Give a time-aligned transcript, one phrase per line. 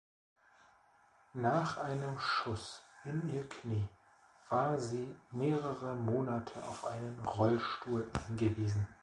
[1.35, 3.87] Nach einem Schuss in ihr Knie
[4.49, 8.87] war sie mehrere Monate auf einen Rollstuhl angewiesen.